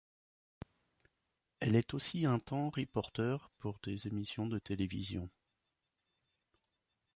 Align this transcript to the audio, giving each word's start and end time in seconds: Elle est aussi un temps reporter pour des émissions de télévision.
Elle 1.59 1.75
est 1.75 1.93
aussi 1.93 2.25
un 2.25 2.39
temps 2.39 2.71
reporter 2.71 3.51
pour 3.59 3.77
des 3.83 4.07
émissions 4.07 4.47
de 4.47 4.57
télévision. 4.57 5.29